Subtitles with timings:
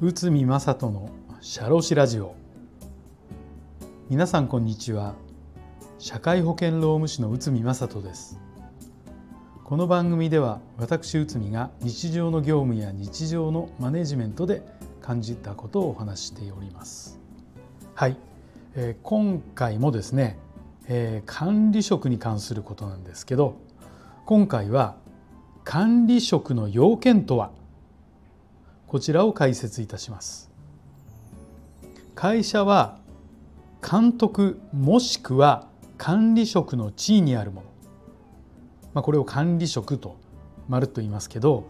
[0.00, 2.36] 内海正人の社労士ラジオ。
[4.08, 5.14] 皆さんこんにちは。
[5.98, 8.38] 社会保険労務士の内海正人です。
[9.64, 14.62] この番組では私内海が日常の業務や日常のマネジメントで
[15.00, 17.18] 感じたことをお話しております。
[17.96, 18.16] はい、
[18.76, 20.38] えー、今回もですね、
[20.86, 23.56] えー、管理職に関することなんですけど
[24.24, 24.94] 今回は
[25.64, 27.50] 管理職の要件とは？
[28.86, 30.48] こちらを解説いたします
[32.14, 33.00] 会社は
[33.82, 35.66] 監督もしくは
[35.98, 37.66] 管理職の地位にあるもの、
[38.94, 40.16] まあ、これを管理職と
[40.68, 41.68] まるっと言いますけど、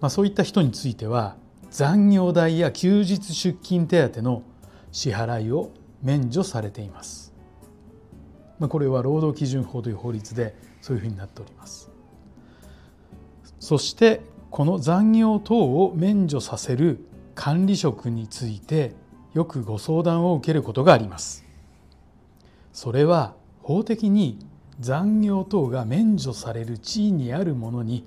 [0.00, 1.36] まあ、そういった人については
[1.70, 4.42] 残業代や休日出勤手当の
[4.90, 5.70] 支払いを
[6.02, 7.32] 免除されています。
[8.58, 11.91] まあ、これは労働基準法という法律でそういうふうになっております。
[13.58, 14.20] そして
[14.50, 17.04] この残業等を免除させる
[17.34, 18.94] 管理職について
[19.32, 21.44] よくご相談を受けることがあります。
[22.72, 24.38] それは法的に
[24.80, 28.06] 残業等が免除される地位にあるものに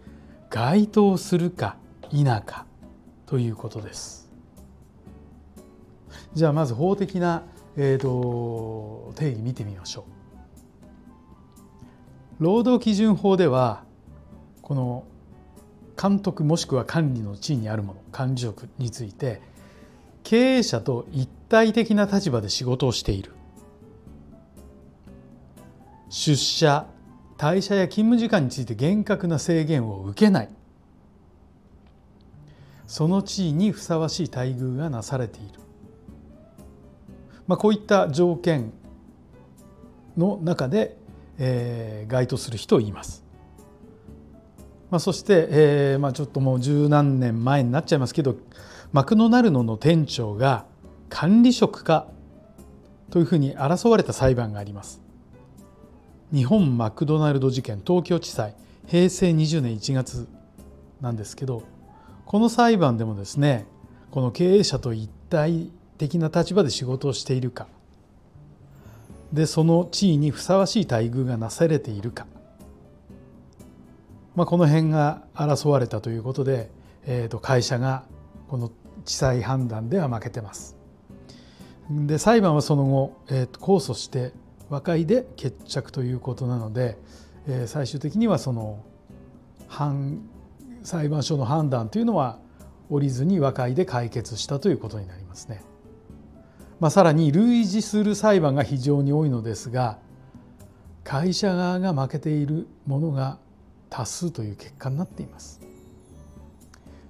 [0.50, 1.78] 該当するか
[2.12, 2.66] 否か
[3.26, 4.30] ということです。
[6.34, 7.44] じゃあまず法的な、
[7.78, 10.06] えーと、定義見てみましょ
[12.40, 12.44] う。
[12.44, 13.84] 労働基準法では
[14.62, 15.06] この
[16.00, 19.42] 監督もしくは管理の地位にあるもの管理職について
[20.24, 23.32] 経営者と一体的な立場で仕事をしている。
[26.10, 26.88] 出社
[27.38, 30.50] 退社や勤務時間について厳格な制限を受けない。
[32.88, 35.60] その地位にふさわしい待遇がなされている、
[37.48, 38.72] まあ、こういった条件
[40.16, 40.96] の中で、
[41.40, 43.25] えー、該当する人を言います。
[44.96, 48.38] まあ、そして、えーまあ、ちょっともう十何年前になっちゃいますけど
[48.94, 50.64] マクドナルドの店長が
[51.10, 52.08] 管理職か
[53.12, 55.02] というふうに争われた裁判があります。
[56.32, 58.56] 日本マクドナルド事件東京地裁
[58.88, 60.30] 平成20年1月
[61.02, 61.64] なんですけど
[62.26, 63.66] この裁判でもですね
[64.12, 67.68] この経営者と一体的な立場で仕事をしているか
[69.34, 72.28] でその地位にふさわしい待遇がなされているか、
[74.36, 76.70] まあ、この辺が争われたということで、
[77.06, 78.04] えー、と会社が
[78.50, 78.72] この
[79.06, 80.76] 地裁判断では負けてます。
[81.90, 84.34] で裁判はその後、えー、と控訴して
[84.70, 86.98] 和解で決着ということなので、
[87.48, 88.84] えー、最終的にはその
[89.68, 90.20] 判
[90.84, 92.40] 裁判所の判断というのは
[92.90, 95.64] 折りずに和解で解決したということになりますね。
[96.80, 99.98] まあ、さらに類似する裁判が非常に多いのですが
[101.06, 103.38] 会社側が負けているものが
[103.96, 105.62] 多数という結果になっています。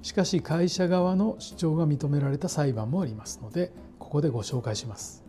[0.03, 5.23] しかし会社側の主張が認められた裁判もありますのでここでご紹介します。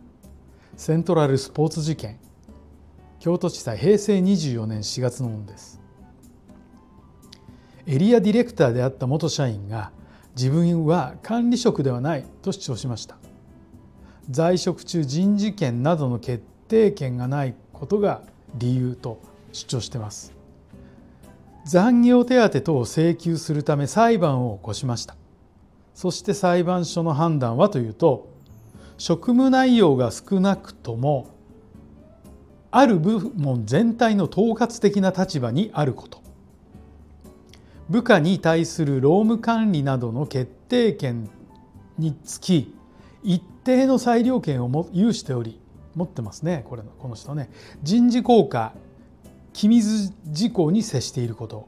[0.75, 2.19] セントラルスポーツ事件
[3.19, 5.81] 京都地裁平成24年4月のものです
[7.87, 9.91] エリアディレクターであった元社員が
[10.35, 13.17] 自分は管理職ではないと主張しました
[14.29, 18.21] 在職中人事権などの決定権がないことが
[18.53, 19.19] 理由と
[19.51, 20.36] 主張してます
[21.67, 25.17] 残業手当等を請求するため裁判を起こしました。
[25.93, 28.29] そして裁判所の判断はというと
[28.97, 31.27] 職務内容が少なくとも
[32.71, 36.21] ある部門全体の統括的な立場にあること。
[37.89, 41.29] 部下に対する労務管理などの決定権
[41.97, 42.73] につき
[43.23, 45.59] 一定の裁量権を有しており
[45.95, 47.49] 持ってますねこれのこの人ね。
[47.83, 48.73] 人事効果
[49.57, 51.67] 機密事項に接していること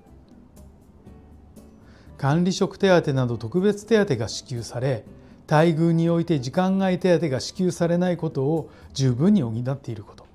[2.20, 5.06] 管理職手当など特別手当が支給され
[5.50, 10.28] 待遇において時間外手当が支給されないことを十分に補っていること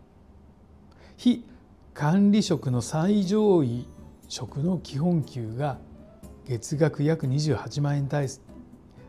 [1.16, 1.44] 非
[1.94, 3.87] 管理職の最上位
[4.26, 5.78] 職の基本給が
[6.46, 8.08] 月額約28万円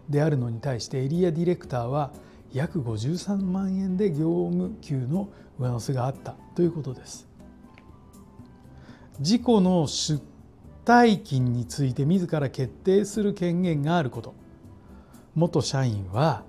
[0.07, 2.11] であるのに対してエリアディレクターは
[2.53, 7.34] 約53万円で業務給の上乗せがあったということです。
[9.19, 10.21] 自己の出
[10.85, 14.33] 退勤について自ら決定する権限があること。
[15.35, 16.43] 元社員は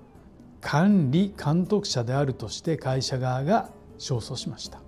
[0.61, 4.81] 管理監督者であるとして会社側が勝訴しました。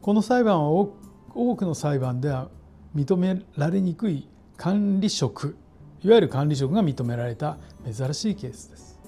[0.00, 2.48] この裁判は多くの裁判では
[2.94, 5.56] 認められにくい管理職
[6.02, 7.56] いわゆる管理職が認められた
[7.90, 9.00] 珍しいケースです。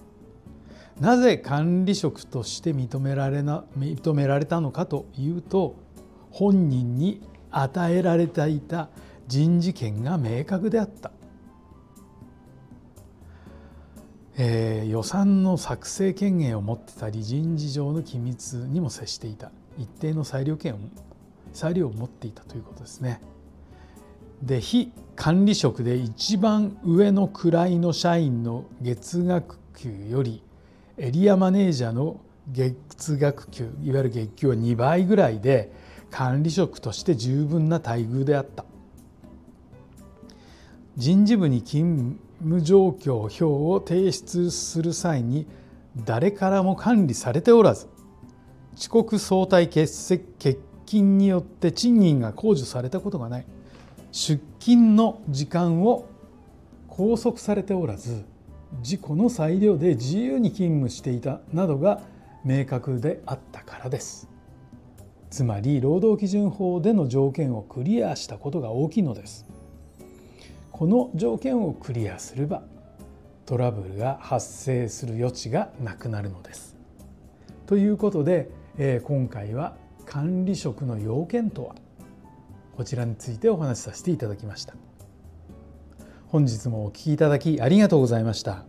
[0.99, 5.77] なぜ管理職として認められな認められたのかというと
[6.37, 8.91] 本人に与えられていた
[9.27, 11.11] 人事権が明確であった、
[14.37, 20.79] えー、予算の作成権限を持ってたり人事上の機密にも接していた一定の裁量権を
[21.55, 23.23] 裁量を持っていたということですね。
[24.43, 30.43] で非管理職で一番上の位の社員の月額給より
[30.99, 32.21] エリアマネージャーの
[32.53, 38.65] 月額給いわゆる月給は2倍ぐらいで管理職として十分な待遇であった。
[40.97, 45.47] 人事部に勤務状況表を提出する際に
[46.05, 47.89] 誰からも管理されておらず
[48.77, 53.47] 遅刻相対欠席欠勤によって賃金が控除されたことがない。
[54.13, 56.09] 出勤の時間を
[56.89, 58.25] 拘束されておらず
[58.79, 62.01] 自己の裁量で自由に勤務していたなどが
[62.45, 64.29] 明確であったからです。
[65.37, 69.45] つまり労働基準法での条件をクリアしたことが大きいのです。
[70.73, 72.63] この条件をクリアすれば
[73.45, 76.75] トラブルが発生する余地がなくなるのです。
[77.67, 78.49] ということで、
[78.79, 81.75] え今回は管理職の要件とは？
[82.75, 84.73] こちらについてお話しさせていただきました。
[86.29, 88.65] 本日もお聴きいただきありがとうございました。